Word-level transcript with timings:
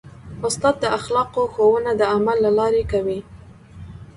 استاد 0.47 0.75
د 0.81 0.85
اخلاقو 0.97 1.41
ښوونه 1.53 1.91
د 1.95 2.01
عمل 2.13 2.37
له 2.45 2.51
لارې 2.59 2.83
کوي. 2.91 3.19